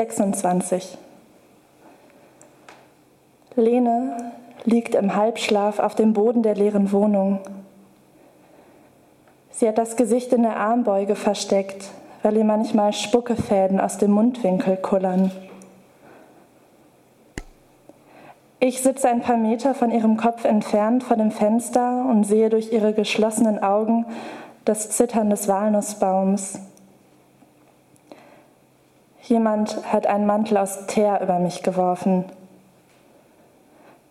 26. 0.00 0.96
Lene 3.54 4.32
liegt 4.64 4.94
im 4.94 5.14
Halbschlaf 5.14 5.78
auf 5.78 5.94
dem 5.94 6.14
Boden 6.14 6.42
der 6.42 6.54
leeren 6.54 6.90
Wohnung. 6.90 7.40
Sie 9.50 9.68
hat 9.68 9.76
das 9.76 9.96
Gesicht 9.96 10.32
in 10.32 10.42
der 10.42 10.56
Armbeuge 10.56 11.16
versteckt, 11.16 11.90
weil 12.22 12.38
ihr 12.38 12.44
manchmal 12.44 12.94
Spuckefäden 12.94 13.78
aus 13.78 13.98
dem 13.98 14.12
Mundwinkel 14.12 14.78
kullern. 14.78 15.32
Ich 18.58 18.80
sitze 18.80 19.10
ein 19.10 19.20
paar 19.20 19.36
Meter 19.36 19.74
von 19.74 19.90
ihrem 19.90 20.16
Kopf 20.16 20.46
entfernt 20.46 21.02
vor 21.02 21.18
dem 21.18 21.30
Fenster 21.30 22.06
und 22.08 22.24
sehe 22.24 22.48
durch 22.48 22.72
ihre 22.72 22.94
geschlossenen 22.94 23.62
Augen 23.62 24.06
das 24.64 24.88
Zittern 24.88 25.28
des 25.28 25.46
Walnussbaums. 25.46 26.69
Jemand 29.22 29.84
hat 29.92 30.06
einen 30.06 30.26
Mantel 30.26 30.56
aus 30.56 30.86
Teer 30.86 31.20
über 31.22 31.38
mich 31.38 31.62
geworfen. 31.62 32.24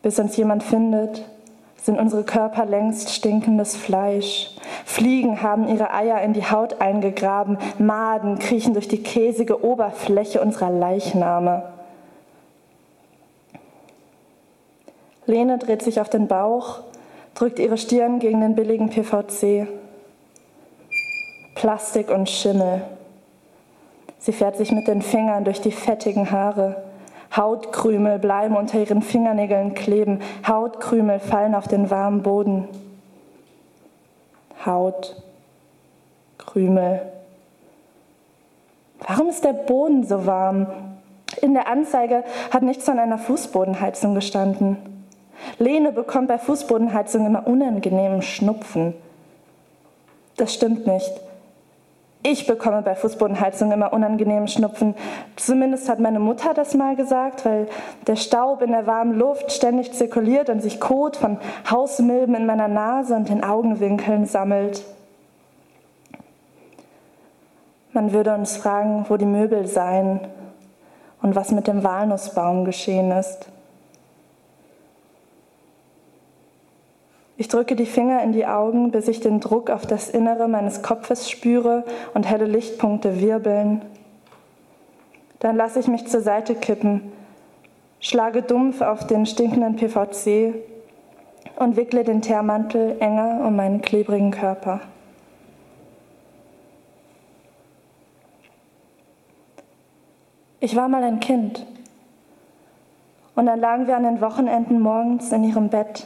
Bis 0.02 0.20
uns 0.20 0.38
jemand 0.38 0.64
findet, 0.64 1.26
sind 1.82 2.00
unsere 2.00 2.24
Körper 2.24 2.66
längst 2.66 3.10
stinkendes 3.10 3.76
Fleisch. 3.76 4.52
Fliegen 4.86 5.42
haben 5.42 5.68
ihre 5.68 5.94
Eier 5.94 6.22
in 6.22 6.34
die 6.34 6.46
Haut 6.46 6.82
eingegraben, 6.82 7.58
Maden 7.78 8.40
kriechen 8.40 8.74
durch 8.74 8.88
die 8.88 9.02
käsige 9.02 9.64
Oberfläche 9.64 10.42
unserer 10.42 10.70
Leichname. 10.70 11.64
Lene 15.26 15.58
dreht 15.58 15.84
sich 15.84 16.02
auf 16.02 16.10
den 16.10 16.28
Bauch, 16.28 16.82
drückt 17.36 17.60
ihre 17.60 17.78
Stirn 17.78 18.20
gegen 18.20 18.42
den 18.42 18.56
billigen 18.56 18.90
PVC. 18.90 19.68
Plastik 21.56 22.10
und 22.10 22.30
Schimmel. 22.30 22.82
Sie 24.20 24.34
fährt 24.34 24.58
sich 24.58 24.72
mit 24.72 24.88
den 24.88 25.02
Fingern 25.02 25.46
durch 25.46 25.62
die 25.62 25.72
fettigen 25.72 26.30
Haare. 26.32 26.84
Hautkrümel 27.36 28.20
bleiben 28.20 28.56
unter 28.56 28.80
ihren 28.80 29.02
Fingernägeln 29.02 29.74
kleben. 29.74 30.20
Hautkrümel 30.48 31.20
fallen 31.20 31.56
auf 31.56 31.68
den 31.68 31.90
warmen 31.90 32.22
Boden. 32.22 32.68
Haut, 34.66 35.16
Krümel. 36.38 37.02
Warum 39.08 39.30
ist 39.30 39.46
der 39.46 39.54
Boden 39.54 40.04
so 40.04 40.26
warm? 40.26 40.68
In 41.42 41.54
der 41.54 41.68
Anzeige 41.68 42.24
hat 42.52 42.64
nichts 42.64 42.86
von 42.86 43.00
einer 43.00 43.18
Fußbodenheizung 43.18 44.16
gestanden. 44.16 44.78
Lene 45.58 45.92
bekommt 45.92 46.28
bei 46.28 46.38
Fußbodenheizung 46.38 47.26
immer 47.26 47.48
unangenehmen 47.48 48.22
Schnupfen. 48.22 48.94
Das 50.36 50.54
stimmt 50.54 50.86
nicht. 50.88 51.12
Ich 52.22 52.48
bekomme 52.48 52.82
bei 52.82 52.96
Fußbodenheizung 52.96 53.72
immer 53.72 53.94
unangenehmen 53.94 54.50
Schnupfen. 54.50 54.94
Zumindest 55.38 55.88
hat 55.88 56.00
meine 56.00 56.20
Mutter 56.20 56.54
das 56.54 56.74
mal 56.74 56.98
gesagt, 56.98 57.46
weil 57.46 57.68
der 58.08 58.18
Staub 58.18 58.62
in 58.62 58.72
der 58.72 58.86
warmen 58.88 59.18
Luft 59.18 59.54
ständig 59.54 59.94
zirkuliert 59.94 60.50
und 60.50 60.62
sich 60.62 60.82
Kot 60.82 61.16
von 61.16 61.38
Hausmilben 61.70 62.36
in 62.36 62.46
meiner 62.46 62.68
Nase 62.68 63.16
und 63.16 63.30
den 63.30 63.42
Augenwinkeln 63.42 64.26
sammelt. 64.26 64.84
Man 67.94 68.12
würde 68.12 68.34
uns 68.34 68.58
fragen, 68.58 69.06
wo 69.08 69.16
die 69.16 69.26
Möbel 69.26 69.66
seien 69.66 70.20
und 71.22 71.36
was 71.36 71.52
mit 71.52 71.68
dem 71.68 71.86
Walnussbaum 71.86 72.66
geschehen 72.66 73.12
ist. 73.12 73.50
Ich 77.40 77.48
drücke 77.48 77.78
die 77.78 77.86
Finger 77.86 78.22
in 78.22 78.34
die 78.34 78.46
Augen, 78.46 78.92
bis 78.92 79.08
ich 79.08 79.22
den 79.22 79.40
Druck 79.40 79.70
auf 79.70 79.86
das 79.86 80.10
Innere 80.10 80.50
meines 80.50 80.82
Kopfes 80.82 81.30
spüre 81.30 81.86
und 82.14 82.30
helle 82.30 82.44
Lichtpunkte 82.44 83.22
wirbeln. 83.22 83.82
Dann 85.40 85.56
lasse 85.56 85.80
ich 85.80 85.88
mich 85.88 86.06
zur 86.06 86.20
Seite 86.20 86.54
kippen, 86.54 87.14
schlage 88.02 88.42
dumpf 88.42 88.82
auf 88.82 89.08
den 89.08 89.26
stinkenden 89.26 89.78
PVC 89.78 90.54
und 91.56 91.78
wickle 91.78 92.04
den 92.04 92.22
Teermantel 92.22 92.98
enger 93.00 93.46
um 93.48 93.56
meinen 93.56 93.82
klebrigen 93.82 94.32
Körper. 94.32 94.82
Ich 100.60 100.76
war 100.76 100.90
mal 100.90 101.06
ein 101.06 101.22
Kind. 101.22 101.66
Und 103.34 103.46
dann 103.46 103.62
lagen 103.62 103.88
wir 103.88 103.96
an 103.96 104.04
den 104.04 104.20
Wochenenden 104.20 104.82
morgens 104.82 105.32
in 105.32 105.46
ihrem 105.46 105.70
Bett 105.70 106.06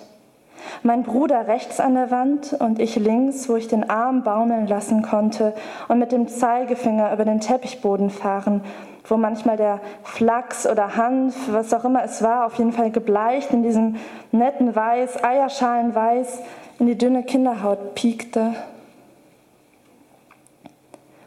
mein 0.84 1.04
Bruder 1.04 1.48
rechts 1.48 1.80
an 1.80 1.96
der 1.96 2.12
Wand 2.12 2.54
und 2.60 2.80
ich 2.80 2.96
links, 2.96 3.48
wo 3.48 3.56
ich 3.56 3.68
den 3.68 3.90
Arm 3.90 4.24
baumeln 4.24 4.68
lassen 4.68 5.02
konnte 5.02 5.54
und 5.88 6.00
mit 6.00 6.12
dem 6.12 6.28
Zeigefinger 6.28 7.14
über 7.14 7.26
den 7.26 7.40
Teppichboden 7.40 8.10
fahren, 8.10 8.62
wo 9.06 9.18
manchmal 9.18 9.58
der 9.58 9.80
Flachs 10.04 10.68
oder 10.68 10.96
Hanf, 10.96 11.36
was 11.52 11.74
auch 11.74 11.86
immer 11.86 12.04
es 12.04 12.22
war, 12.22 12.46
auf 12.46 12.56
jeden 12.56 12.74
Fall 12.74 12.92
gebleicht 12.92 13.52
in 13.52 13.64
diesem 13.64 13.96
netten 14.32 14.76
Weiß, 14.76 15.24
Eierschalenweiß, 15.24 16.42
in 16.80 16.88
die 16.88 16.98
dünne 16.98 17.24
Kinderhaut 17.24 17.96
piekte. 17.96 18.54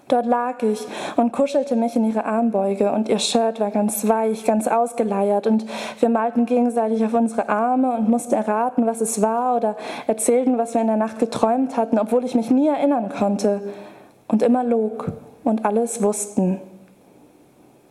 Dort 0.08 0.26
lag 0.26 0.62
ich 0.62 0.86
und 1.16 1.32
kuschelte 1.32 1.74
mich 1.74 1.96
in 1.96 2.04
ihre 2.04 2.24
Armbeuge 2.24 2.92
und 2.92 3.08
ihr 3.08 3.18
Shirt 3.18 3.58
war 3.58 3.72
ganz 3.72 4.06
weich, 4.06 4.44
ganz 4.44 4.68
ausgeleiert 4.68 5.48
und 5.48 5.66
wir 5.98 6.08
malten 6.08 6.46
gegenseitig 6.46 7.04
auf 7.04 7.12
unsere 7.12 7.48
Arme 7.48 7.96
und 7.96 8.08
mussten 8.08 8.34
erraten, 8.34 8.86
was 8.86 9.00
es 9.00 9.20
war 9.20 9.56
oder 9.56 9.76
erzählten, 10.06 10.58
was 10.58 10.74
wir 10.74 10.80
in 10.80 10.86
der 10.86 10.96
Nacht 10.96 11.18
geträumt 11.18 11.76
hatten, 11.76 11.98
obwohl 11.98 12.24
ich 12.24 12.36
mich 12.36 12.52
nie 12.52 12.68
erinnern 12.68 13.08
konnte 13.08 13.60
und 14.28 14.42
immer 14.42 14.62
log 14.62 15.10
und 15.42 15.64
alles 15.64 16.00
wussten. 16.02 16.60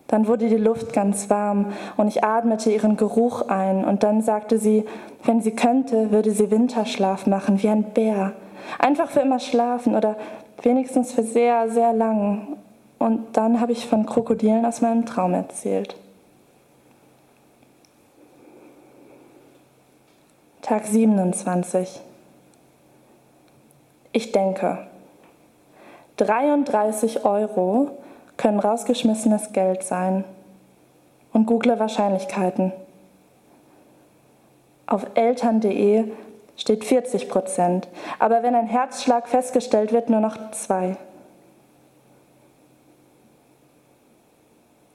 Dann 0.07 0.27
wurde 0.27 0.47
die 0.47 0.55
Luft 0.55 0.93
ganz 0.93 1.29
warm 1.29 1.73
und 1.97 2.07
ich 2.07 2.23
atmete 2.23 2.71
ihren 2.71 2.95
Geruch 2.95 3.49
ein 3.49 3.83
und 3.83 4.03
dann 4.03 4.21
sagte 4.21 4.57
sie, 4.57 4.85
wenn 5.25 5.41
sie 5.41 5.51
könnte, 5.51 6.11
würde 6.11 6.31
sie 6.31 6.49
Winterschlaf 6.49 7.27
machen 7.27 7.61
wie 7.61 7.67
ein 7.67 7.83
Bär. 7.83 8.31
Einfach 8.79 9.09
für 9.09 9.19
immer 9.19 9.39
schlafen 9.39 9.95
oder 9.95 10.15
wenigstens 10.65 11.13
für 11.13 11.23
sehr, 11.23 11.69
sehr 11.69 11.93
lang. 11.93 12.57
Und 12.97 13.37
dann 13.37 13.61
habe 13.61 13.71
ich 13.71 13.85
von 13.85 14.05
Krokodilen 14.05 14.65
aus 14.65 14.81
meinem 14.81 15.05
Traum 15.05 15.33
erzählt. 15.33 15.95
Tag 20.61 20.85
27. 20.85 22.01
Ich 24.11 24.31
denke, 24.31 24.87
33 26.17 27.23
Euro 27.25 27.91
können 28.37 28.59
rausgeschmissenes 28.59 29.53
Geld 29.53 29.83
sein 29.83 30.23
und 31.33 31.45
google 31.45 31.77
Wahrscheinlichkeiten. 31.77 32.71
Auf 34.87 35.05
eltern.de 35.13 36.05
steht 36.57 36.85
40 36.85 37.29
Prozent. 37.29 37.87
Aber 38.19 38.43
wenn 38.43 38.55
ein 38.55 38.67
Herzschlag 38.67 39.27
festgestellt 39.27 39.91
wird, 39.91 40.09
nur 40.09 40.21
noch 40.21 40.51
zwei. 40.51 40.97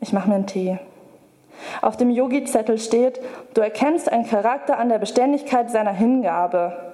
Ich 0.00 0.12
mache 0.12 0.28
mir 0.28 0.36
einen 0.36 0.46
Tee. 0.46 0.78
Auf 1.82 1.96
dem 1.96 2.10
Yogi-Zettel 2.10 2.78
steht, 2.78 3.20
du 3.54 3.60
erkennst 3.60 4.10
einen 4.10 4.26
Charakter 4.26 4.78
an 4.78 4.88
der 4.88 4.98
Beständigkeit 4.98 5.70
seiner 5.70 5.92
Hingabe. 5.92 6.90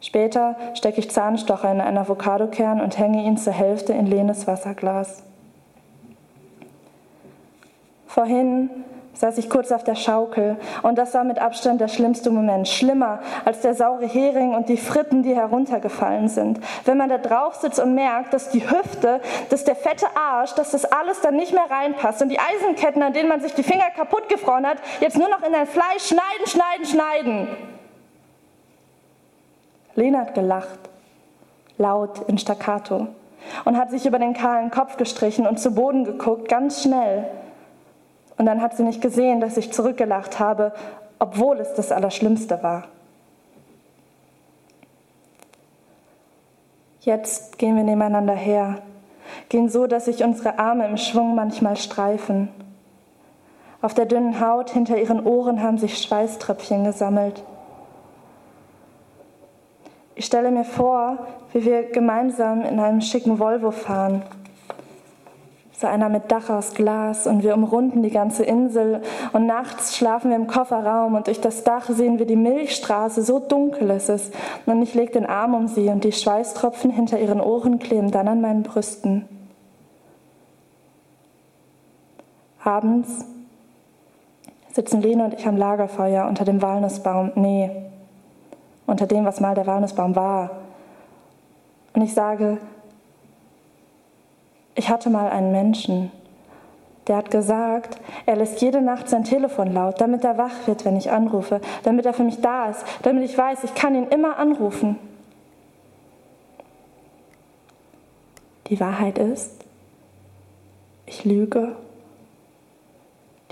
Später 0.00 0.56
stecke 0.74 1.00
ich 1.00 1.10
Zahnstocher 1.10 1.72
in 1.72 1.80
einen 1.80 1.98
Avocadokern 1.98 2.80
und 2.80 2.98
hänge 2.98 3.24
ihn 3.24 3.38
zur 3.38 3.54
Hälfte 3.54 3.92
in 3.92 4.06
Lenes 4.06 4.46
Wasserglas. 4.46 5.22
Vorhin 8.06 8.70
saß 9.18 9.38
ich 9.38 9.48
kurz 9.48 9.72
auf 9.72 9.84
der 9.84 9.94
Schaukel 9.94 10.56
und 10.82 10.96
das 10.98 11.14
war 11.14 11.24
mit 11.24 11.38
Abstand 11.38 11.80
der 11.80 11.88
schlimmste 11.88 12.30
Moment. 12.30 12.68
Schlimmer 12.68 13.20
als 13.44 13.60
der 13.60 13.74
saure 13.74 14.06
Hering 14.06 14.54
und 14.54 14.68
die 14.68 14.76
Fritten, 14.76 15.22
die 15.22 15.34
heruntergefallen 15.34 16.28
sind. 16.28 16.60
Wenn 16.84 16.98
man 16.98 17.08
da 17.08 17.18
drauf 17.18 17.54
sitzt 17.54 17.78
und 17.78 17.94
merkt, 17.94 18.34
dass 18.34 18.50
die 18.50 18.68
Hüfte, 18.68 19.20
dass 19.50 19.64
der 19.64 19.76
fette 19.76 20.06
Arsch, 20.14 20.54
dass 20.54 20.72
das 20.72 20.84
alles 20.84 21.20
dann 21.20 21.36
nicht 21.36 21.52
mehr 21.52 21.70
reinpasst 21.70 22.22
und 22.22 22.28
die 22.28 22.38
Eisenketten, 22.38 23.02
an 23.02 23.12
denen 23.12 23.28
man 23.28 23.40
sich 23.40 23.54
die 23.54 23.62
Finger 23.62 23.90
kaputt 23.94 24.28
gefroren 24.28 24.66
hat, 24.66 24.78
jetzt 25.00 25.18
nur 25.18 25.28
noch 25.28 25.42
in 25.42 25.52
dein 25.52 25.66
Fleisch 25.66 26.06
schneiden, 26.06 26.46
schneiden, 26.46 26.86
schneiden. 26.86 27.48
Lena 29.94 30.20
hat 30.20 30.34
gelacht, 30.34 30.78
laut 31.78 32.20
in 32.28 32.36
Staccato 32.36 33.08
und 33.64 33.78
hat 33.78 33.90
sich 33.90 34.04
über 34.04 34.18
den 34.18 34.34
kahlen 34.34 34.70
Kopf 34.70 34.98
gestrichen 34.98 35.46
und 35.46 35.58
zu 35.58 35.74
Boden 35.74 36.04
geguckt, 36.04 36.48
ganz 36.48 36.82
schnell 36.82 37.26
und 38.38 38.46
dann 38.46 38.60
hat 38.60 38.76
sie 38.76 38.82
nicht 38.82 39.00
gesehen, 39.00 39.40
dass 39.40 39.56
ich 39.56 39.72
zurückgelacht 39.72 40.38
habe, 40.38 40.72
obwohl 41.18 41.58
es 41.58 41.74
das 41.74 41.92
Allerschlimmste 41.92 42.62
war. 42.62 42.84
Jetzt 47.00 47.58
gehen 47.58 47.76
wir 47.76 47.84
nebeneinander 47.84 48.34
her, 48.34 48.82
gehen 49.48 49.68
so, 49.68 49.86
dass 49.86 50.06
sich 50.06 50.24
unsere 50.24 50.58
Arme 50.58 50.86
im 50.86 50.96
Schwung 50.96 51.34
manchmal 51.34 51.76
streifen. 51.76 52.48
Auf 53.80 53.94
der 53.94 54.06
dünnen 54.06 54.40
Haut 54.40 54.70
hinter 54.70 54.98
ihren 54.98 55.24
Ohren 55.24 55.62
haben 55.62 55.78
sich 55.78 55.98
Schweißtröpfchen 55.98 56.84
gesammelt. 56.84 57.42
Ich 60.16 60.24
stelle 60.24 60.50
mir 60.50 60.64
vor, 60.64 61.18
wie 61.52 61.64
wir 61.64 61.84
gemeinsam 61.90 62.62
in 62.62 62.80
einem 62.80 63.00
schicken 63.00 63.38
Volvo 63.38 63.70
fahren 63.70 64.22
so 65.78 65.86
einer 65.86 66.08
mit 66.08 66.32
Dach 66.32 66.48
aus 66.48 66.72
Glas 66.72 67.26
und 67.26 67.42
wir 67.42 67.54
umrunden 67.54 68.02
die 68.02 68.10
ganze 68.10 68.44
Insel 68.44 69.02
und 69.32 69.46
nachts 69.46 69.96
schlafen 69.96 70.30
wir 70.30 70.36
im 70.36 70.46
Kofferraum 70.46 71.14
und 71.14 71.26
durch 71.26 71.40
das 71.40 71.64
Dach 71.64 71.90
sehen 71.90 72.18
wir 72.18 72.24
die 72.24 72.36
Milchstraße, 72.36 73.22
so 73.22 73.38
dunkel 73.38 73.90
ist 73.90 74.08
es. 74.08 74.30
Und 74.64 74.80
ich 74.82 74.94
lege 74.94 75.12
den 75.12 75.26
Arm 75.26 75.54
um 75.54 75.68
sie 75.68 75.88
und 75.88 76.02
die 76.04 76.12
Schweißtropfen 76.12 76.90
hinter 76.90 77.20
ihren 77.20 77.42
Ohren 77.42 77.78
kleben 77.78 78.10
dann 78.10 78.26
an 78.26 78.40
meinen 78.40 78.62
Brüsten. 78.62 79.28
Abends 82.64 83.26
sitzen 84.72 85.02
Lene 85.02 85.24
und 85.24 85.34
ich 85.34 85.46
am 85.46 85.56
Lagerfeuer 85.56 86.26
unter 86.26 86.44
dem 86.44 86.62
Walnussbaum. 86.62 87.32
Nee, 87.34 87.70
unter 88.86 89.06
dem, 89.06 89.24
was 89.24 89.40
mal 89.40 89.54
der 89.54 89.66
Walnussbaum 89.66 90.16
war. 90.16 90.50
Und 91.94 92.02
ich 92.02 92.14
sage, 92.14 92.58
ich 94.76 94.88
hatte 94.90 95.10
mal 95.10 95.28
einen 95.30 95.50
Menschen, 95.50 96.12
der 97.06 97.16
hat 97.16 97.30
gesagt, 97.30 97.98
er 98.26 98.36
lässt 98.36 98.60
jede 98.60 98.80
Nacht 98.80 99.08
sein 99.08 99.24
Telefon 99.24 99.72
laut, 99.72 100.00
damit 100.00 100.24
er 100.24 100.38
wach 100.38 100.66
wird, 100.66 100.84
wenn 100.84 100.96
ich 100.96 101.10
anrufe, 101.10 101.60
damit 101.82 102.04
er 102.04 102.12
für 102.12 102.24
mich 102.24 102.40
da 102.40 102.68
ist, 102.68 102.84
damit 103.02 103.24
ich 103.24 103.36
weiß, 103.36 103.64
ich 103.64 103.74
kann 103.74 103.94
ihn 103.94 104.08
immer 104.08 104.38
anrufen. 104.38 104.98
Die 108.68 108.80
Wahrheit 108.80 109.18
ist, 109.18 109.64
ich 111.06 111.24
lüge. 111.24 111.76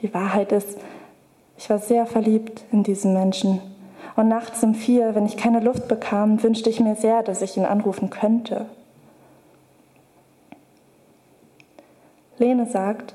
Die 0.01 0.13
Wahrheit 0.13 0.51
ist, 0.51 0.79
ich 1.57 1.71
war 1.71 1.79
sehr 1.79 2.05
verliebt 2.07 2.65
in 2.73 2.83
diesen 2.83 3.15
Menschen. 3.15 3.61
Und 4.17 4.29
nachts 4.29 4.63
um 4.65 4.75
vier, 4.75 5.15
wenn 5.15 5.27
ich 5.27 5.37
keine 5.37 5.61
Luft 5.61 5.87
bekam, 5.87 6.43
wünschte 6.43 6.69
ich 6.69 6.81
mir 6.81 6.97
sehr, 6.97 7.23
dass 7.23 7.43
ich 7.43 7.57
ihn 7.57 7.65
anrufen 7.65 8.11
könnte. 8.11 8.67
Lene 12.45 12.67
sagt, 12.67 13.15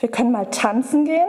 wir 0.00 0.10
können 0.10 0.32
mal 0.32 0.46
tanzen 0.46 1.04
gehen? 1.04 1.28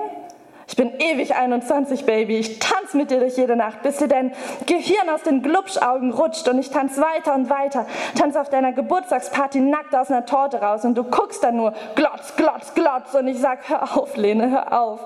Ich 0.67 0.75
bin 0.75 0.93
ewig 0.97 1.35
21, 1.35 2.05
Baby. 2.05 2.37
Ich 2.37 2.57
tanze 2.57 2.97
mit 2.97 3.11
dir 3.11 3.19
durch 3.19 3.37
jede 3.37 3.55
Nacht, 3.55 3.83
bis 3.83 3.97
dir 3.97 4.07
dein 4.07 4.31
Gehirn 4.65 5.09
aus 5.13 5.21
den 5.21 5.43
Glubschaugen 5.43 6.11
rutscht 6.11 6.47
und 6.47 6.57
ich 6.57 6.71
tanze 6.71 7.01
weiter 7.01 7.35
und 7.35 7.49
weiter. 7.49 7.85
Tanze 8.17 8.41
auf 8.41 8.49
deiner 8.49 8.71
Geburtstagsparty 8.71 9.59
nackt 9.59 9.95
aus 9.95 10.09
einer 10.09 10.25
Torte 10.25 10.61
raus 10.61 10.83
und 10.83 10.97
du 10.97 11.03
guckst 11.03 11.43
dann 11.43 11.57
nur 11.57 11.73
glotz, 11.95 12.35
glotz, 12.35 12.73
glotz 12.73 13.13
und 13.13 13.27
ich 13.27 13.39
sag, 13.39 13.69
hör 13.69 13.95
auf, 13.97 14.15
Lene, 14.15 14.49
hör 14.49 14.81
auf. 14.81 15.01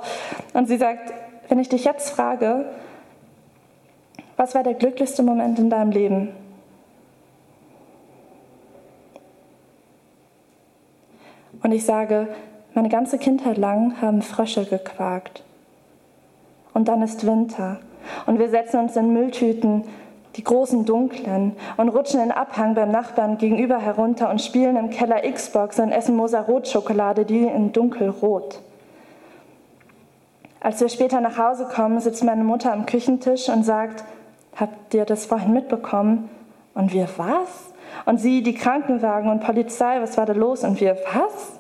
Und 0.53 0.67
sie 0.67 0.77
sagt, 0.77 1.11
wenn 1.49 1.59
ich 1.59 1.67
dich 1.67 1.83
jetzt 1.83 2.11
frage, 2.11 2.65
was 4.37 4.55
war 4.55 4.63
der 4.63 4.75
glücklichste 4.75 5.23
Moment 5.23 5.59
in 5.59 5.69
deinem 5.69 5.91
Leben? 5.91 6.29
Und 11.63 11.71
ich 11.71 11.85
sage, 11.85 12.27
meine 12.73 12.89
ganze 12.89 13.17
Kindheit 13.17 13.57
lang 13.57 14.01
haben 14.01 14.21
Frösche 14.21 14.65
gequakt. 14.65 15.43
Und 16.73 16.87
dann 16.87 17.01
ist 17.01 17.25
Winter. 17.25 17.79
Und 18.25 18.39
wir 18.39 18.49
setzen 18.49 18.79
uns 18.79 18.95
in 18.95 19.13
Mülltüten, 19.13 19.83
die 20.35 20.43
großen 20.43 20.85
dunklen, 20.85 21.53
und 21.77 21.89
rutschen 21.89 22.19
den 22.19 22.31
Abhang 22.31 22.75
beim 22.75 22.91
Nachbarn 22.91 23.37
gegenüber 23.37 23.79
herunter 23.79 24.29
und 24.29 24.41
spielen 24.41 24.77
im 24.77 24.89
Keller 24.89 25.21
Xbox 25.29 25.79
und 25.79 25.91
essen 25.91 26.15
Moser 26.15 26.41
Rotschokolade, 26.41 27.25
die 27.25 27.43
in 27.43 27.73
dunkelrot. 27.73 28.61
Als 30.61 30.81
wir 30.81 30.89
später 30.89 31.21
nach 31.21 31.37
Hause 31.37 31.65
kommen, 31.65 31.99
sitzt 31.99 32.23
meine 32.23 32.43
Mutter 32.43 32.71
am 32.71 32.85
Küchentisch 32.85 33.49
und 33.49 33.63
sagt, 33.63 34.03
habt 34.55 34.93
ihr 34.93 35.05
das 35.05 35.25
vorhin 35.25 35.53
mitbekommen? 35.53 36.29
Und 36.73 36.93
wir, 36.93 37.07
was? 37.17 37.73
Und 38.05 38.19
sie, 38.19 38.43
die 38.43 38.53
Krankenwagen 38.53 39.29
und 39.29 39.41
Polizei, 39.41 40.01
was 40.01 40.17
war 40.17 40.25
da 40.25 40.33
los? 40.33 40.63
Und 40.63 40.79
wir, 40.79 40.97
was? 41.13 41.59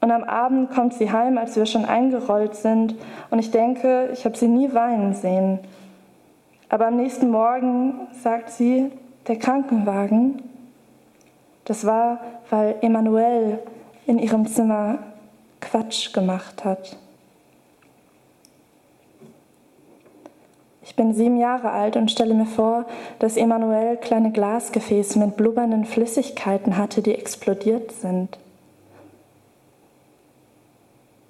Und 0.00 0.10
am 0.12 0.24
Abend 0.24 0.70
kommt 0.70 0.94
sie 0.94 1.10
heim, 1.10 1.38
als 1.38 1.56
wir 1.56 1.66
schon 1.66 1.84
eingerollt 1.84 2.54
sind. 2.54 2.94
Und 3.30 3.38
ich 3.38 3.50
denke, 3.50 4.10
ich 4.12 4.24
habe 4.24 4.36
sie 4.36 4.48
nie 4.48 4.72
weinen 4.72 5.14
sehen. 5.14 5.58
Aber 6.68 6.86
am 6.86 6.96
nächsten 6.96 7.30
Morgen 7.30 7.94
sagt 8.22 8.50
sie, 8.50 8.92
der 9.26 9.36
Krankenwagen, 9.36 10.42
das 11.64 11.84
war, 11.84 12.20
weil 12.50 12.76
Emanuel 12.80 13.58
in 14.06 14.18
ihrem 14.18 14.46
Zimmer 14.46 14.98
Quatsch 15.60 16.12
gemacht 16.12 16.64
hat. 16.64 16.96
Ich 20.88 20.96
bin 20.96 21.12
sieben 21.12 21.36
Jahre 21.36 21.70
alt 21.70 21.98
und 21.98 22.10
stelle 22.10 22.32
mir 22.32 22.46
vor, 22.46 22.86
dass 23.18 23.36
Emanuel 23.36 23.98
kleine 23.98 24.32
Glasgefäße 24.32 25.18
mit 25.18 25.36
blubbernden 25.36 25.84
Flüssigkeiten 25.84 26.78
hatte, 26.78 27.02
die 27.02 27.14
explodiert 27.14 27.92
sind. 27.92 28.38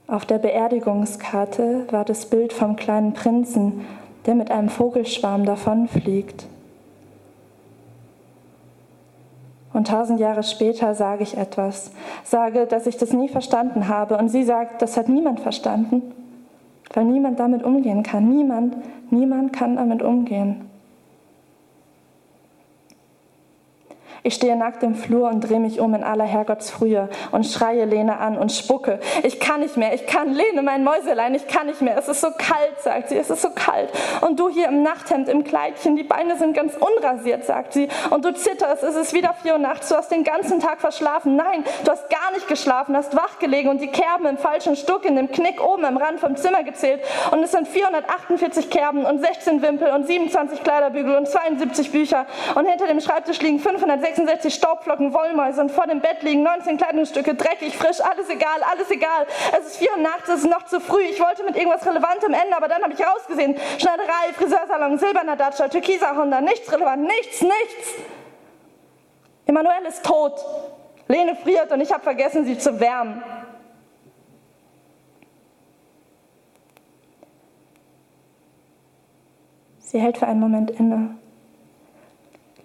Auf 0.07 0.25
der 0.27 0.39
Beerdigungskarte 0.39 1.87
war 1.91 2.05
das 2.05 2.27
Bild 2.27 2.53
vom 2.53 2.77
kleinen 2.77 3.15
Prinzen, 3.15 3.85
der 4.27 4.37
mit 4.37 4.53
einem 4.53 4.69
Vogelschwarm 4.69 5.45
davonfliegt. 5.45 6.47
Und 9.73 9.89
tausend 9.89 10.21
Jahre 10.21 10.45
später 10.45 10.95
sage 10.95 11.25
ich 11.25 11.37
etwas, 11.37 11.91
sage, 12.23 12.67
dass 12.67 12.87
ich 12.87 12.97
das 12.97 13.13
nie 13.13 13.29
verstanden 13.29 13.89
habe. 13.89 14.19
Und 14.19 14.29
sie 14.29 14.45
sagt, 14.45 14.83
das 14.83 14.97
hat 14.97 15.09
niemand 15.09 15.41
verstanden, 15.41 16.15
weil 16.95 17.05
niemand 17.05 17.39
damit 17.39 17.63
umgehen 17.63 18.03
kann. 18.03 18.29
Niemand, 18.29 18.77
Niemand 19.11 19.53
kann 19.55 19.77
damit 19.77 20.03
umgehen. 20.03 20.67
Ich 24.23 24.35
stehe 24.35 24.57
nackt 24.57 24.83
im 24.83 24.95
Flur 24.95 25.29
und 25.29 25.49
drehe 25.49 25.61
mich 25.61 25.81
um 25.81 25.95
in 25.95 26.03
aller 26.03 26.25
Herrgottsfrühe 26.25 27.09
und 27.31 27.47
schreie 27.47 27.85
Lene 27.85 28.19
an 28.19 28.37
und 28.37 28.51
spucke. 28.53 28.99
Ich 29.23 29.39
kann 29.39 29.61
nicht 29.61 29.77
mehr, 29.77 29.95
ich 29.95 30.07
kann, 30.07 30.33
Lene, 30.33 30.63
mein 30.63 30.83
Mäuselein, 30.83 31.35
ich 31.35 31.47
kann 31.47 31.67
nicht 31.67 31.81
mehr. 31.81 31.97
Es 31.97 32.09
ist 32.09 32.21
so 32.21 32.29
kalt, 32.31 32.81
sagt 32.83 33.11
sie, 33.11 33.17
es 33.17 33.31
ist 33.31 33.43
so 33.43 33.51
kalt. 33.51 33.91
Und 34.21 34.41
du 34.41 34.49
hier 34.49 34.69
im 34.69 34.83
Nachthemd, 34.83 35.29
im 35.29 35.45
Kleidchen, 35.45 35.97
die 35.97 36.03
Beine 36.03 36.37
sind 36.37 36.55
ganz 36.55 36.75
unrasiert, 36.77 37.45
sagt 37.45 37.73
sie. 37.73 37.89
Und 38.11 38.25
du 38.25 38.35
zitterst, 38.35 38.83
es 38.83 38.97
ist 38.97 39.13
wieder 39.13 39.35
vier 39.41 39.53
Uhr 39.53 39.59
nachts, 39.59 39.89
du 39.89 39.97
hast 39.97 40.11
den 40.11 40.25
ganzen 40.25 40.61
Tag 40.61 40.81
verschlafen. 40.81 41.37
Nein, 41.37 41.65
du 41.85 41.91
hast 41.91 42.11
gar 42.11 42.33
nicht 42.35 42.49
geschlafen, 42.49 42.97
hast 42.97 43.15
wach 43.15 43.39
gelegen 43.39 43.69
und 43.69 43.81
die 43.81 43.89
Kerben 43.89 44.27
im 44.27 44.39
falschen 44.39 44.75
Stuck 44.75 45.05
in 45.05 45.17
dem 45.17 45.31
Knick 45.31 45.63
oben 45.63 45.85
am 45.85 45.97
Rand 45.97 46.19
vom 46.19 46.37
Zimmer 46.37 46.65
gezählt. 46.65 47.01
Und 47.31 47.43
es 47.43 47.53
sind 47.53 47.69
448 47.69 48.69
Kerben 48.69 49.05
und 49.05 49.21
16 49.21 49.63
Wimpel 49.63 49.93
und 49.93 50.07
27 50.07 50.63
Kleiderbügel 50.63 51.17
und 51.17 51.29
72 51.29 51.93
Bücher. 51.93 52.27
Und 52.57 52.67
hinter 52.67 52.87
dem 52.87 53.01
Schreibtisch 53.01 53.41
liegen 53.41 53.59
560 53.59 54.08
66 54.15 54.55
Staubflocken, 54.55 55.13
Wollmäuse 55.13 55.61
und 55.61 55.71
vor 55.71 55.87
dem 55.87 56.01
Bett 56.01 56.23
liegen 56.23 56.43
19 56.43 56.79
Kleidungsstücke, 56.79 57.35
dreckig, 57.35 57.77
frisch, 57.77 58.01
alles 58.01 58.29
egal, 58.31 58.63
alles 58.71 58.91
egal. 58.91 59.27
Es 59.59 59.67
ist 59.67 59.77
vier 59.77 59.91
Uhr 59.93 60.03
nachts, 60.03 60.29
es 60.29 60.41
ist 60.41 60.51
noch 60.51 60.65
zu 60.67 60.81
früh. 60.81 61.03
Ich 61.03 61.21
wollte 61.21 61.45
mit 61.45 61.57
irgendwas 61.57 61.87
Relevantem 61.87 62.33
enden, 62.33 62.55
aber 62.55 62.69
dann 62.69 62.83
habe 62.83 62.95
ich 62.95 63.07
rausgesehen. 63.07 63.57
Schneiderei, 63.79 64.33
Friseursalon, 64.35 64.99
silberner 64.99 65.37
Datscher, 65.37 65.69
türkiser 65.69 66.17
Honda, 66.17 66.41
nichts 66.41 66.73
relevant, 66.73 67.03
nichts, 67.03 67.43
nichts. 67.43 67.95
Emanuel 69.47 69.85
ist 69.87 70.05
tot. 70.05 70.35
Lene 71.07 71.37
friert 71.37 71.73
und 71.73 71.81
ich 71.81 71.93
habe 71.93 72.03
vergessen, 72.03 72.45
sie 72.45 72.59
zu 72.59 72.81
wärmen. 72.81 73.23
Sie 79.79 79.99
hält 79.99 80.19
für 80.19 80.27
einen 80.27 80.41
Moment 80.41 80.71
inne 80.71 81.18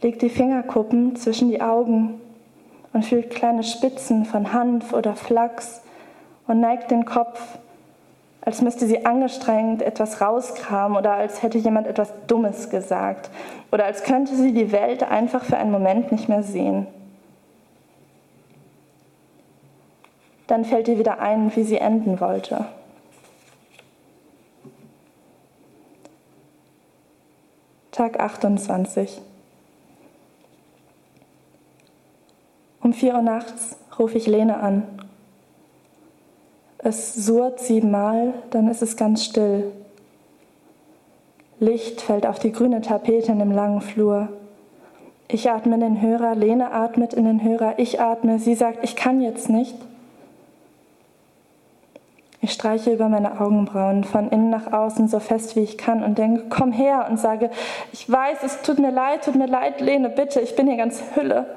legt 0.04 0.22
die 0.22 0.30
Fingerkuppen 0.30 1.16
zwischen 1.16 1.50
die 1.50 1.62
Augen 1.62 2.20
und 2.92 3.06
fühlt 3.06 3.30
kleine 3.30 3.64
Spitzen 3.64 4.26
von 4.26 4.54
Hanf 4.54 4.94
oder 4.94 5.16
Flachs 5.16 5.82
und 6.46 6.60
neigt 6.60 6.92
den 6.92 7.06
Kopf, 7.06 7.40
als 8.42 8.62
müsste 8.62 8.86
sie 8.86 9.06
angestrengt 9.06 9.82
etwas 9.82 10.20
rauskramen 10.20 10.98
oder 10.98 11.14
als 11.14 11.42
hätte 11.42 11.58
jemand 11.58 11.88
etwas 11.88 12.12
Dummes 12.28 12.70
gesagt 12.70 13.30
oder 13.72 13.86
als 13.86 14.04
könnte 14.04 14.36
sie 14.36 14.54
die 14.54 14.74
Welt 14.74 15.04
einfach 15.04 15.46
für 15.46 15.58
einen 15.58 15.72
Moment 15.72 16.12
nicht 16.12 16.28
mehr 16.28 16.44
sehen. 16.44 16.86
Dann 20.48 20.66
fällt 20.66 20.90
ihr 20.90 21.00
wieder 21.00 21.20
ein, 21.20 21.56
wie 21.56 21.64
sie 21.64 21.78
enden 21.78 22.20
wollte. 22.20 22.66
Tag 27.92 28.20
28. 28.20 29.22
Um 32.94 33.00
vier 33.00 33.16
Uhr 33.16 33.24
nachts 33.24 33.76
rufe 33.98 34.20
ich 34.20 34.28
Lene 34.28 34.58
an. 34.58 34.84
Es 36.78 37.16
surrt 37.16 37.60
siebenmal, 37.60 38.36
dann 38.52 38.68
ist 38.68 38.84
es 38.84 38.98
ganz 38.98 39.26
still. 39.26 39.72
Licht 41.60 42.02
fällt 42.02 42.28
auf 42.28 42.38
die 42.38 42.52
grüne 42.52 42.82
Tapete 42.82 43.32
in 43.32 43.40
dem 43.40 43.52
langen 43.52 43.82
Flur. 43.82 44.28
Ich 45.28 45.50
atme 45.50 45.74
in 45.74 45.82
den 45.82 46.02
Hörer, 46.04 46.36
Lene 46.36 46.72
atmet 46.72 47.16
in 47.16 47.26
den 47.26 47.44
Hörer, 47.44 47.80
ich 47.80 48.00
atme, 48.00 48.38
sie 48.38 48.54
sagt, 48.54 48.84
ich 48.84 48.96
kann 48.96 49.22
jetzt 49.22 49.50
nicht. 49.50 49.76
Ich 52.42 52.52
streiche 52.52 52.94
über 52.94 53.10
meine 53.10 53.42
Augenbrauen 53.42 54.04
von 54.04 54.30
innen 54.30 54.52
nach 54.52 54.72
außen 54.72 55.08
so 55.08 55.20
fest 55.20 55.56
wie 55.56 55.62
ich 55.62 55.80
kann 55.80 56.04
und 56.04 56.20
denke, 56.20 56.44
komm 56.48 56.72
her 56.72 57.08
und 57.10 57.18
sage, 57.18 57.50
ich 57.92 58.08
weiß, 58.08 58.44
es 58.44 58.62
tut 58.62 58.78
mir 58.78 58.92
leid, 58.92 59.26
tut 59.26 59.34
mir 59.34 59.48
leid, 59.48 59.82
Lene, 59.82 60.12
bitte, 60.12 60.42
ich 60.42 60.56
bin 60.56 60.68
hier 60.68 60.78
ganz 60.78 61.02
Hülle. 61.16 61.48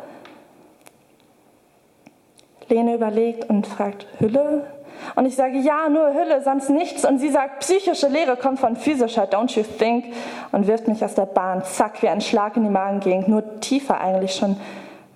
Lene 2.69 2.95
überlegt 2.95 3.49
und 3.49 3.67
fragt, 3.67 4.07
Hülle? 4.19 4.67
Und 5.15 5.27
ich 5.27 5.37
sage, 5.37 5.59
ja, 5.59 5.89
nur 5.89 6.15
Hülle, 6.15 6.43
sonst 6.43 6.71
nichts. 6.71 7.05
Und 7.05 7.19
sie 7.19 7.29
sagt, 7.29 7.61
psychische 7.61 8.09
Lehre 8.09 8.37
kommt 8.37 8.59
von 8.59 8.77
physischer, 8.77 9.25
don't 9.25 9.57
you 9.57 9.63
think? 9.63 10.07
Und 10.53 10.67
wirft 10.67 10.89
mich 10.89 11.05
aus 11.05 11.15
der 11.15 11.27
Bahn, 11.27 11.63
zack, 11.65 12.03
wie 12.03 12.09
ein 12.09 12.21
Schlag 12.21 12.57
in 12.57 12.65
die 12.65 12.71
Magengegend, 12.71 13.29
nur 13.29 13.61
tiefer 13.61 14.01
eigentlich 14.01 14.35
schon, 14.35 14.57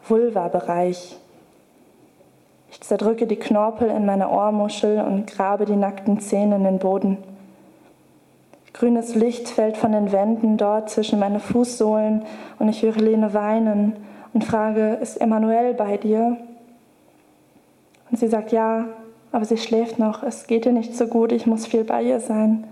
Vulva-Bereich. 0.08 1.16
Ich 2.70 2.80
zerdrücke 2.80 3.26
die 3.26 3.36
Knorpel 3.36 3.88
in 3.88 4.06
meine 4.06 4.30
Ohrmuschel 4.30 5.00
und 5.00 5.26
grabe 5.26 5.64
die 5.64 5.76
nackten 5.76 6.20
Zähne 6.20 6.56
in 6.56 6.64
den 6.64 6.78
Boden. 6.78 7.18
Grünes 8.72 9.14
Licht 9.14 9.48
fällt 9.48 9.76
von 9.76 9.92
den 9.92 10.12
Wänden 10.12 10.56
dort 10.56 10.90
zwischen 10.90 11.18
meine 11.18 11.40
Fußsohlen 11.40 12.22
und 12.58 12.68
ich 12.68 12.82
höre 12.82 12.96
Lene 12.96 13.34
weinen 13.34 13.96
und 14.32 14.44
frage, 14.44 14.98
ist 15.00 15.20
Emanuel 15.20 15.74
bei 15.74 15.96
dir? 15.96 16.36
Und 18.10 18.18
sie 18.18 18.28
sagt, 18.28 18.52
ja, 18.52 18.86
aber 19.32 19.44
sie 19.44 19.56
schläft 19.56 19.98
noch, 19.98 20.22
es 20.22 20.46
geht 20.46 20.66
ihr 20.66 20.72
nicht 20.72 20.96
so 20.96 21.06
gut, 21.06 21.32
ich 21.32 21.46
muss 21.46 21.66
viel 21.66 21.84
bei 21.84 22.02
ihr 22.02 22.20
sein. 22.20 22.64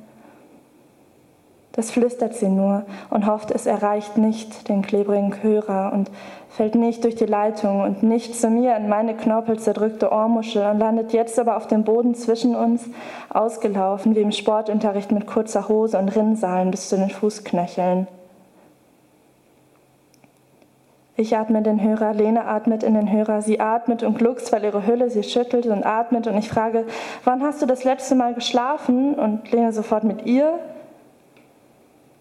Das 1.72 1.92
flüstert 1.92 2.34
sie 2.34 2.48
nur 2.48 2.86
und 3.08 3.26
hofft, 3.26 3.52
es 3.52 3.64
erreicht 3.64 4.18
nicht 4.18 4.68
den 4.68 4.82
klebrigen 4.82 5.40
Hörer 5.44 5.92
und 5.92 6.10
fällt 6.48 6.74
nicht 6.74 7.04
durch 7.04 7.14
die 7.14 7.24
Leitung 7.24 7.82
und 7.82 8.02
nicht 8.02 8.34
zu 8.34 8.50
mir 8.50 8.76
in 8.76 8.88
meine 8.88 9.14
knorpelzerdrückte 9.14 10.10
Ohrmuschel 10.10 10.68
und 10.68 10.80
landet 10.80 11.12
jetzt 11.12 11.38
aber 11.38 11.56
auf 11.56 11.68
dem 11.68 11.84
Boden 11.84 12.16
zwischen 12.16 12.56
uns, 12.56 12.84
ausgelaufen 13.30 14.16
wie 14.16 14.22
im 14.22 14.32
Sportunterricht 14.32 15.12
mit 15.12 15.28
kurzer 15.28 15.68
Hose 15.68 15.96
und 15.98 16.08
Rinnsalen 16.08 16.72
bis 16.72 16.88
zu 16.88 16.96
den 16.96 17.10
Fußknöcheln. 17.10 18.08
Ich 21.20 21.36
atme 21.36 21.58
in 21.58 21.64
den 21.64 21.82
Hörer, 21.82 22.14
Lene 22.14 22.44
atmet 22.44 22.84
in 22.84 22.94
den 22.94 23.10
Hörer, 23.10 23.42
sie 23.42 23.58
atmet 23.58 24.04
und 24.04 24.18
gluckst, 24.18 24.52
weil 24.52 24.62
ihre 24.62 24.86
Hülle 24.86 25.10
sie 25.10 25.24
schüttelt 25.24 25.66
und 25.66 25.84
atmet 25.84 26.28
und 26.28 26.38
ich 26.38 26.48
frage, 26.48 26.86
wann 27.24 27.42
hast 27.42 27.60
du 27.60 27.66
das 27.66 27.82
letzte 27.82 28.14
Mal 28.14 28.34
geschlafen? 28.34 29.14
Und 29.14 29.50
Lene 29.50 29.72
sofort 29.72 30.04
mit 30.04 30.26
ihr. 30.26 30.60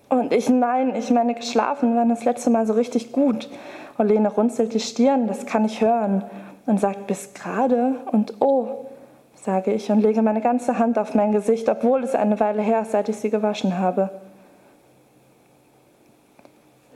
Und 0.10 0.34
ich, 0.34 0.50
nein, 0.50 0.96
ich 0.96 1.12
meine, 1.12 1.36
geschlafen 1.36 1.96
war 1.96 2.06
das 2.06 2.26
letzte 2.26 2.50
Mal 2.50 2.66
so 2.66 2.74
richtig 2.74 3.12
gut. 3.12 3.52
Und 4.00 4.08
Lene 4.08 4.30
runzelt 4.30 4.74
die 4.74 4.80
Stirn, 4.80 5.28
das 5.28 5.46
kann 5.46 5.64
ich 5.64 5.80
hören. 5.80 6.24
Und 6.66 6.80
sagt, 6.80 7.06
bis 7.06 7.36
gerade? 7.36 7.98
Und 8.12 8.34
oh, 8.40 8.88
sage 9.36 9.74
ich 9.74 9.92
und 9.92 10.02
lege 10.02 10.24
meine 10.24 10.42
ganze 10.42 10.80
Hand 10.80 10.98
auf 10.98 11.14
mein 11.14 11.34
Gesicht, 11.34 11.70
obwohl 11.70 12.04
es 12.04 12.16
eine 12.16 12.40
Weile 12.40 12.64
her 12.64 12.82
ist, 12.82 12.94
seit 12.94 13.10
ich 13.10 13.18
sie 13.18 13.30
gewaschen 13.30 13.78
habe. 13.78 14.10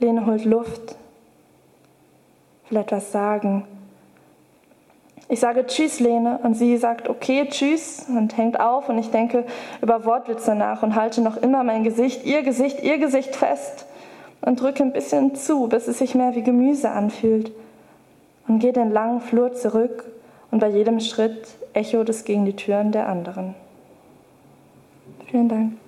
Lene 0.00 0.26
holt 0.26 0.44
Luft, 0.44 0.96
will 2.72 2.80
etwas 2.80 3.12
sagen. 3.12 3.64
Ich 5.28 5.40
sage 5.40 5.66
Tschüss, 5.66 6.00
Lene, 6.00 6.40
und 6.42 6.54
sie 6.54 6.76
sagt 6.76 7.08
Okay, 7.08 7.46
Tschüss 7.48 8.06
und 8.08 8.36
hängt 8.36 8.60
auf 8.60 8.88
und 8.88 8.98
ich 8.98 9.10
denke 9.10 9.44
über 9.80 10.04
Wortwitze 10.04 10.54
nach 10.54 10.82
und 10.82 10.94
halte 10.94 11.20
noch 11.22 11.36
immer 11.36 11.62
mein 11.64 11.84
Gesicht, 11.84 12.24
ihr 12.24 12.42
Gesicht, 12.42 12.82
ihr 12.82 12.98
Gesicht 12.98 13.36
fest 13.36 13.86
und 14.40 14.60
drücke 14.60 14.82
ein 14.82 14.92
bisschen 14.92 15.34
zu, 15.34 15.68
bis 15.68 15.88
es 15.88 15.98
sich 15.98 16.14
mehr 16.14 16.34
wie 16.34 16.42
Gemüse 16.42 16.90
anfühlt 16.90 17.52
und 18.48 18.58
gehe 18.58 18.72
den 18.72 18.90
langen 18.90 19.20
Flur 19.20 19.54
zurück 19.54 20.04
und 20.50 20.58
bei 20.58 20.68
jedem 20.68 21.00
Schritt 21.00 21.48
echot 21.72 22.08
es 22.08 22.24
gegen 22.24 22.44
die 22.44 22.56
Türen 22.56 22.92
der 22.92 23.08
anderen. 23.08 23.54
Vielen 25.30 25.48
Dank. 25.48 25.81